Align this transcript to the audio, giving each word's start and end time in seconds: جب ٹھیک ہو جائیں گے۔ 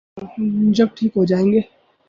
جب 0.73 0.87
ٹھیک 0.95 1.11
ہو 1.17 1.25
جائیں 1.25 1.51
گے۔ 1.51 1.61